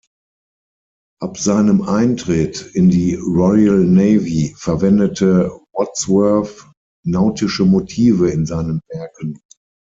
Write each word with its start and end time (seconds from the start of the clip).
Ab 1.21 1.37
seinem 1.37 1.83
Eintritt 1.83 2.71
in 2.73 2.89
die 2.89 3.13
Royal 3.13 3.77
Navy 3.81 4.51
verwendete 4.57 5.51
Wadsworth 5.73 6.67
nautische 7.05 7.65
Motive 7.65 8.27
in 8.31 8.47
seinen 8.47 8.81
Werken. 8.89 9.39